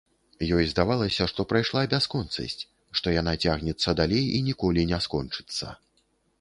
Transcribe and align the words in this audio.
Ёй 0.55 0.63
здавалася, 0.69 1.27
што 1.33 1.45
прайшла 1.51 1.83
бясконцасць, 1.91 2.61
што 3.01 3.15
яна 3.19 3.37
цягнецца 3.45 3.97
далей 4.03 4.25
і 4.41 4.43
ніколі 4.51 4.89
не 4.93 5.03
скончыцца. 5.09 5.65